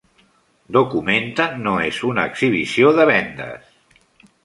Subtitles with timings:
[0.77, 3.73] "Documenta" no és una exhibició de vendes.